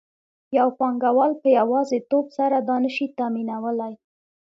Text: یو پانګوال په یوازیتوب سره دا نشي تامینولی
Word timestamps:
یو 0.57 0.67
پانګوال 0.79 1.31
په 1.41 1.47
یوازیتوب 1.59 2.25
سره 2.37 2.57
دا 2.67 2.75
نشي 2.83 3.05
تامینولی 3.17 3.93